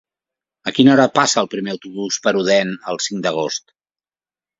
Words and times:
A 0.69 0.71
quina 0.77 0.93
hora 0.93 1.03
passa 1.17 1.37
el 1.43 1.49
primer 1.51 1.71
autobús 1.73 2.17
per 2.23 2.33
Odèn 2.39 2.73
el 2.95 2.99
cinc 3.09 3.23
d'agost? 3.27 3.75